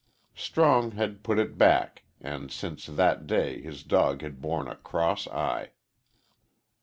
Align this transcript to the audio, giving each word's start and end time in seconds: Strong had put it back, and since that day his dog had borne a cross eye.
Strong 0.33 0.93
had 0.93 1.21
put 1.21 1.37
it 1.37 1.59
back, 1.59 2.03
and 2.19 2.51
since 2.51 2.87
that 2.87 3.27
day 3.27 3.61
his 3.61 3.83
dog 3.83 4.23
had 4.23 4.41
borne 4.41 4.67
a 4.67 4.75
cross 4.77 5.27
eye. 5.27 5.69